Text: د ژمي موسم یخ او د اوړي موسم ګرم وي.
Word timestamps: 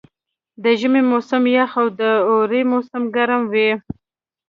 د 0.63 0.65
ژمي 0.79 1.01
موسم 1.11 1.43
یخ 1.55 1.71
او 1.81 1.87
د 1.99 2.01
اوړي 2.29 2.61
موسم 2.71 3.01
ګرم 3.15 3.41
وي. 3.53 3.71